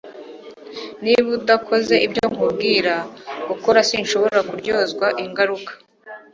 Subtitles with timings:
[1.03, 2.95] Niba udakoze ibyo nkubwira
[3.49, 5.71] gukora sinshobora kuryozwa ingaruka